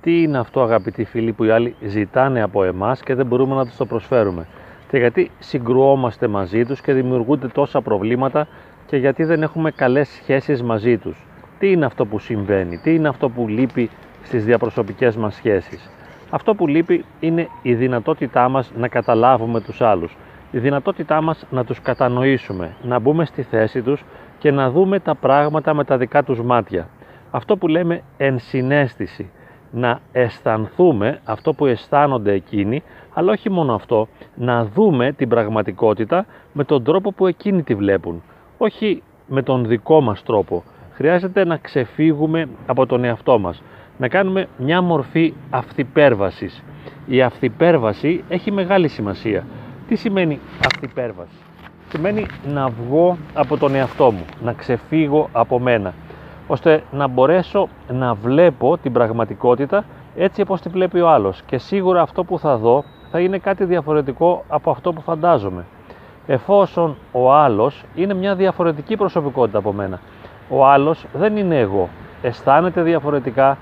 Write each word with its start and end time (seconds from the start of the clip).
τι 0.00 0.22
είναι 0.22 0.38
αυτό 0.38 0.62
αγαπητοί 0.62 1.04
φίλοι 1.04 1.32
που 1.32 1.44
οι 1.44 1.50
άλλοι 1.50 1.74
ζητάνε 1.80 2.42
από 2.42 2.64
εμάς 2.64 3.00
και 3.02 3.14
δεν 3.14 3.26
μπορούμε 3.26 3.54
να 3.54 3.66
τους 3.66 3.76
το 3.76 3.86
προσφέρουμε; 3.86 4.46
Και 4.90 4.98
γιατί 4.98 5.30
συγκρουόμαστε 5.38 6.26
μαζί 6.26 6.64
τους 6.64 6.80
και 6.80 6.92
δημιουργούνται 6.92 7.48
τόσα 7.48 7.80
προβλήματα 7.80 8.46
και 8.86 8.96
γιατί 8.96 9.24
δεν 9.24 9.42
έχουμε 9.42 9.70
καλές 9.70 10.08
σχέσεις 10.08 10.62
μαζί 10.62 10.98
τους; 10.98 11.26
Τι 11.58 11.70
είναι 11.70 11.84
αυτό 11.84 12.06
που 12.06 12.18
συμβαίνει, 12.18 12.78
τι 12.78 12.94
είναι 12.94 13.08
αυτό 13.08 13.28
που 13.28 13.48
λείπει 13.48 13.90
στις 14.22 14.44
διαπροσωπικές 14.44 15.16
μας 15.16 15.34
σχέσεις; 15.34 15.90
Αυτό 16.30 16.54
που 16.54 16.66
λείπει 16.66 17.04
είναι 17.20 17.48
η 17.62 17.74
δυνατότητά 17.74 18.48
μας 18.48 18.72
να 18.76 18.88
καταλάβουμε 18.88 19.60
τους 19.60 19.80
άλλους, 19.80 20.16
η 20.50 20.58
δυνατότητά 20.58 21.20
μας 21.20 21.46
να 21.50 21.64
τους 21.64 21.80
κατανοήσουμε, 21.80 22.76
να 22.82 22.98
μπούμε 22.98 23.24
στη 23.24 23.42
θέση 23.42 23.82
τους 23.82 24.04
και 24.38 24.50
να 24.50 24.70
δούμε 24.70 25.00
τα 25.00 25.14
πράγματα 25.14 25.74
με 25.74 25.84
τα 25.84 25.96
δικά 25.96 26.22
τους 26.22 26.42
μάτια. 26.42 26.88
Αυτό 27.30 27.56
που 27.56 27.68
λέμε 27.68 28.02
ενσυναίσθηση, 28.16 29.30
να 29.70 30.00
αισθανθούμε 30.12 31.20
αυτό 31.24 31.52
που 31.52 31.66
αισθάνονται 31.66 32.32
εκείνοι, 32.32 32.82
αλλά 33.14 33.32
όχι 33.32 33.50
μόνο 33.50 33.74
αυτό, 33.74 34.08
να 34.34 34.64
δούμε 34.64 35.12
την 35.12 35.28
πραγματικότητα 35.28 36.26
με 36.52 36.64
τον 36.64 36.84
τρόπο 36.84 37.12
που 37.12 37.26
εκείνοι 37.26 37.62
τη 37.62 37.74
βλέπουν, 37.74 38.22
όχι 38.58 39.02
με 39.26 39.42
τον 39.42 39.66
δικό 39.66 40.00
μας 40.00 40.22
τρόπο. 40.22 40.64
Χρειάζεται 40.92 41.44
να 41.44 41.56
ξεφύγουμε 41.56 42.48
από 42.66 42.86
τον 42.86 43.04
εαυτό 43.04 43.38
μας, 43.38 43.62
να 43.98 44.08
κάνουμε 44.08 44.48
μια 44.56 44.80
μορφή 44.82 45.34
αυθυπέρβασης. 45.50 46.62
Η 47.06 47.22
αυθυπέρβαση 47.22 48.24
έχει 48.28 48.50
μεγάλη 48.50 48.88
σημασία. 48.88 49.44
Τι 49.88 49.96
σημαίνει 49.96 50.38
αυθυπέρβαση; 50.64 51.34
Σημαίνει 51.88 52.26
να 52.52 52.68
βγω 52.68 53.16
από 53.34 53.56
τον 53.56 53.74
εαυτό 53.74 54.10
μου, 54.10 54.24
να 54.42 54.52
ξεφύγω 54.52 55.28
από 55.32 55.58
μένα, 55.58 55.94
ώστε 56.50 56.82
να 56.90 57.06
μπορέσω 57.06 57.68
να 57.88 58.14
βλέπω 58.14 58.76
την 58.82 58.92
πραγματικότητα 58.92 59.84
έτσι 60.16 60.40
όπως 60.40 60.60
τη 60.60 60.68
βλέπει 60.68 61.00
ο 61.00 61.08
άλλος 61.08 61.42
και 61.46 61.58
σίγουρα 61.58 62.02
αυτό 62.02 62.24
που 62.24 62.38
θα 62.38 62.56
δω 62.56 62.84
θα 63.10 63.20
είναι 63.20 63.38
κάτι 63.38 63.64
διαφορετικό 63.64 64.44
από 64.48 64.70
αυτό 64.70 64.92
που 64.92 65.00
φαντάζομαι. 65.00 65.64
Εφόσον 66.26 66.96
ο 67.12 67.32
άλλος 67.32 67.84
είναι 67.94 68.14
μια 68.14 68.34
διαφορετική 68.34 68.96
προσωπικότητα 68.96 69.58
από 69.58 69.72
μένα. 69.72 70.00
Ο 70.48 70.66
άλλος 70.66 71.06
δεν 71.12 71.36
είναι 71.36 71.58
εγώ. 71.58 71.88
Αισθάνεται 72.22 72.82
διαφορετικά, 72.82 73.58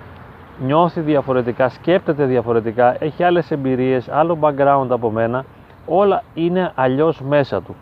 νιώθει 0.58 1.00
διαφορετικά, 1.00 1.68
σκέπτεται 1.68 2.24
διαφορετικά, 2.24 3.04
έχει 3.04 3.22
άλλες 3.22 3.50
εμπειρίες, 3.50 4.08
άλλο 4.08 4.38
background 4.40 4.86
από 4.88 5.10
μένα. 5.10 5.44
Όλα 5.86 6.22
είναι 6.34 6.72
αλλιώς 6.74 7.20
μέσα 7.20 7.62
του. 7.62 7.74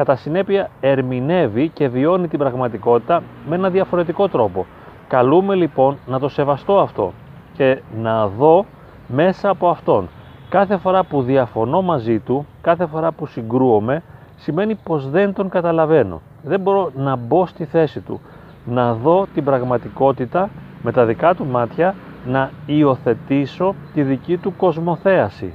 Κατά 0.00 0.16
συνέπεια 0.16 0.70
ερμηνεύει 0.80 1.68
και 1.68 1.88
βιώνει 1.88 2.28
την 2.28 2.38
πραγματικότητα 2.38 3.22
με 3.48 3.56
ένα 3.56 3.70
διαφορετικό 3.70 4.28
τρόπο. 4.28 4.66
Καλούμε 5.08 5.54
λοιπόν 5.54 5.98
να 6.06 6.18
το 6.18 6.28
σεβαστώ 6.28 6.80
αυτό 6.80 7.12
και 7.56 7.82
να 8.02 8.26
δω 8.26 8.64
μέσα 9.06 9.48
από 9.48 9.68
αυτόν. 9.68 10.08
Κάθε 10.48 10.76
φορά 10.76 11.04
που 11.04 11.22
διαφωνώ 11.22 11.82
μαζί 11.82 12.18
του, 12.18 12.46
κάθε 12.60 12.86
φορά 12.86 13.12
που 13.12 13.26
συγκρούομαι, 13.26 14.02
σημαίνει 14.36 14.74
πως 14.74 15.10
δεν 15.10 15.32
τον 15.32 15.48
καταλαβαίνω. 15.48 16.20
Δεν 16.42 16.60
μπορώ 16.60 16.90
να 16.96 17.16
μπω 17.16 17.46
στη 17.46 17.64
θέση 17.64 18.00
του, 18.00 18.20
να 18.64 18.94
δω 18.94 19.26
την 19.34 19.44
πραγματικότητα 19.44 20.50
με 20.82 20.92
τα 20.92 21.04
δικά 21.04 21.34
του 21.34 21.46
μάτια, 21.46 21.94
να 22.26 22.50
υιοθετήσω 22.66 23.74
τη 23.94 24.02
δική 24.02 24.36
του 24.36 24.56
κοσμοθέαση. 24.56 25.54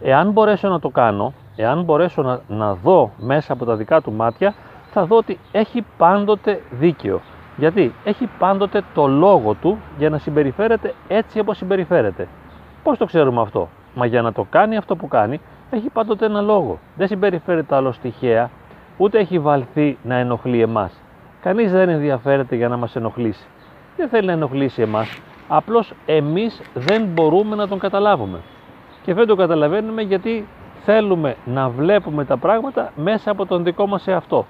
Εάν 0.00 0.30
μπορέσω 0.30 0.68
να 0.68 0.80
το 0.80 0.88
κάνω, 0.88 1.32
εάν 1.56 1.82
μπορέσω 1.82 2.22
να, 2.22 2.40
να 2.48 2.74
δω 2.74 3.10
μέσα 3.18 3.52
από 3.52 3.64
τα 3.64 3.76
δικά 3.76 4.00
του 4.00 4.12
μάτια, 4.12 4.54
θα 4.90 5.06
δω 5.06 5.16
ότι 5.16 5.38
έχει 5.52 5.84
πάντοτε 5.96 6.60
δίκαιο. 6.70 7.20
Γιατί 7.56 7.94
έχει 8.04 8.28
πάντοτε 8.38 8.82
το 8.94 9.06
λόγο 9.06 9.54
του 9.54 9.78
για 9.98 10.10
να 10.10 10.18
συμπεριφέρεται 10.18 10.94
έτσι 11.08 11.38
όπως 11.38 11.56
συμπεριφέρεται. 11.56 12.28
Πώς 12.82 12.98
το 12.98 13.04
ξέρουμε 13.04 13.40
αυτό; 13.40 13.68
Μα 13.94 14.06
για 14.06 14.22
να 14.22 14.32
το 14.32 14.46
κάνει 14.50 14.76
αυτό 14.76 14.96
που 14.96 15.08
κάνει, 15.08 15.40
έχει 15.70 15.90
πάντοτε 15.90 16.26
ένα 16.26 16.40
λόγο. 16.40 16.78
Δεν 16.96 17.06
συμπεριφέρεται 17.08 17.74
άλλο 17.74 17.94
τυχαία, 18.02 18.50
ούτε 18.96 19.18
έχει 19.18 19.38
βαλθεί 19.38 19.98
να 20.02 20.14
ενοχλεί 20.14 20.60
εμάς. 20.60 21.00
Κανείς 21.40 21.72
δεν 21.72 21.88
ενδιαφέρεται 21.88 22.56
για 22.56 22.68
να 22.68 22.76
μας 22.76 22.96
ενοχλήσει. 22.96 23.46
Δεν 23.96 24.08
θέλει 24.08 24.26
να 24.26 24.32
ενοχλήσει 24.32 24.82
εμάς. 24.82 25.20
Απλώς 25.48 25.92
εμείς 26.06 26.62
δεν 26.74 27.04
μπορούμε 27.04 27.56
να 27.56 27.68
τον 27.68 27.78
καταλάβουμε. 27.78 28.38
Και 29.02 29.14
δεν 29.14 29.26
το 29.26 29.34
καταλαβαίνουμε 29.34 30.02
γιατί 30.02 30.46
θέλουμε 30.84 31.36
να 31.44 31.68
βλέπουμε 31.68 32.24
τα 32.24 32.36
πράγματα 32.36 32.92
μέσα 32.96 33.30
από 33.30 33.46
τον 33.46 33.64
δικό 33.64 33.86
μας 33.86 34.06
εαυτό. 34.06 34.46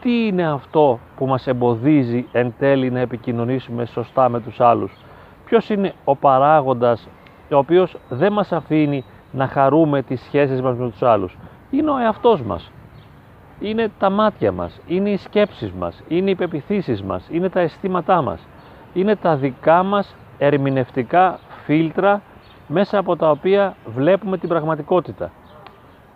Τι 0.00 0.26
είναι 0.26 0.46
αυτό 0.46 0.98
που 1.16 1.26
μας 1.26 1.46
εμποδίζει 1.46 2.26
εν 2.32 2.54
τέλει 2.58 2.90
να 2.90 3.00
επικοινωνήσουμε 3.00 3.84
σωστά 3.84 4.28
με 4.28 4.40
τους 4.40 4.60
άλλους; 4.60 4.92
Ποιος 5.44 5.70
είναι 5.70 5.94
ο 6.04 6.16
παράγοντας 6.16 7.08
ο 7.52 7.56
οποίος 7.56 7.96
δεν 8.08 8.32
μας 8.32 8.52
αφήνει 8.52 9.04
να 9.32 9.46
χαρούμε 9.46 10.02
τις 10.02 10.20
σχέσεις 10.20 10.62
μας 10.62 10.76
με 10.76 10.90
τους 10.90 11.02
άλλους; 11.02 11.36
Είναι 11.70 11.90
ο 11.90 11.98
εαυτός 11.98 12.42
μας. 12.42 12.70
Είναι 13.60 13.90
τα 13.98 14.10
μάτια 14.10 14.52
μας, 14.52 14.80
είναι 14.86 15.10
οι 15.10 15.16
σκέψεις 15.16 15.72
μας, 15.72 16.02
είναι 16.08 16.30
οι 16.30 16.34
πεπιθήσεις 16.34 17.02
μας, 17.02 17.28
είναι 17.30 17.48
τα 17.48 17.60
αισθήματά 17.60 18.22
μας. 18.22 18.46
Είναι 18.92 19.16
τα 19.16 19.36
δικά 19.36 19.82
μας 19.82 20.14
ερμηνευτικά 20.38 21.38
φίλτρα 21.64 22.22
μέσα 22.68 22.98
από 22.98 23.16
τα 23.16 23.30
οποία 23.30 23.74
βλέπουμε 23.86 24.38
την 24.38 24.48
πραγματικότητα. 24.48 25.30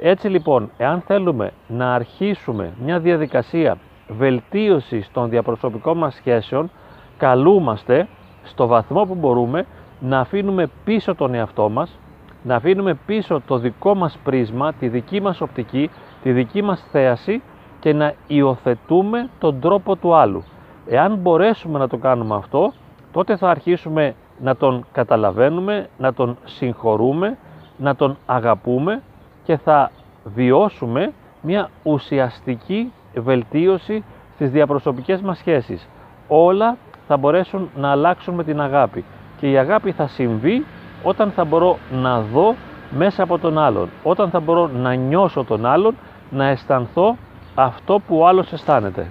Έτσι 0.02 0.28
λοιπόν, 0.28 0.70
εάν 0.76 1.00
θέλουμε 1.00 1.50
να 1.68 1.94
αρχίσουμε 1.94 2.72
μια 2.84 2.98
διαδικασία 2.98 3.78
βελτίωσης 4.08 5.10
των 5.12 5.28
διαπροσωπικών 5.28 5.98
μας 5.98 6.14
σχέσεων, 6.14 6.70
καλούμαστε 7.16 8.08
στο 8.42 8.66
βαθμό 8.66 9.04
που 9.04 9.14
μπορούμε 9.14 9.66
να 10.00 10.18
αφήνουμε 10.18 10.70
πίσω 10.84 11.14
τον 11.14 11.34
εαυτό 11.34 11.68
μας, 11.68 11.98
να 12.42 12.54
αφήνουμε 12.54 12.94
πίσω 13.06 13.42
το 13.46 13.58
δικό 13.58 13.94
μας 13.94 14.18
πρίσμα, 14.24 14.72
τη 14.72 14.88
δική 14.88 15.20
μας 15.20 15.40
οπτική, 15.40 15.90
τη 16.22 16.32
δική 16.32 16.62
μας 16.62 16.84
θέαση 16.90 17.42
και 17.80 17.92
να 17.92 18.14
υιοθετούμε 18.26 19.28
τον 19.38 19.60
τρόπο 19.60 19.96
του 19.96 20.14
άλλου. 20.14 20.44
Εάν 20.86 21.16
μπορέσουμε 21.16 21.78
να 21.78 21.88
το 21.88 21.96
κάνουμε 21.96 22.34
αυτό, 22.34 22.72
τότε 23.12 23.36
θα 23.36 23.50
αρχίσουμε 23.50 24.14
να 24.40 24.56
τον 24.56 24.86
καταλαβαίνουμε, 24.92 25.88
να 25.98 26.12
τον 26.12 26.36
συγχωρούμε, 26.44 27.38
να 27.76 27.96
τον 27.96 28.16
αγαπούμε 28.26 29.02
και 29.50 29.56
θα 29.56 29.90
βιώσουμε 30.24 31.12
μια 31.40 31.70
ουσιαστική 31.82 32.92
βελτίωση 33.14 34.04
στις 34.34 34.50
διαπροσωπικές 34.50 35.20
μας 35.20 35.38
σχέσεις. 35.38 35.88
Όλα 36.28 36.76
θα 37.06 37.16
μπορέσουν 37.16 37.70
να 37.76 37.90
αλλάξουν 37.90 38.34
με 38.34 38.44
την 38.44 38.60
αγάπη 38.60 39.04
και 39.38 39.50
η 39.50 39.58
αγάπη 39.58 39.92
θα 39.92 40.06
συμβεί 40.06 40.64
όταν 41.02 41.30
θα 41.30 41.44
μπορώ 41.44 41.78
να 41.92 42.20
δω 42.20 42.54
μέσα 42.90 43.22
από 43.22 43.38
τον 43.38 43.58
άλλον, 43.58 43.88
όταν 44.02 44.30
θα 44.30 44.40
μπορώ 44.40 44.66
να 44.66 44.94
νιώσω 44.94 45.44
τον 45.44 45.66
άλλον, 45.66 45.94
να 46.30 46.46
αισθανθώ 46.46 47.16
αυτό 47.54 48.00
που 48.06 48.18
ο 48.18 48.26
άλλος 48.26 48.52
αισθάνεται. 48.52 49.10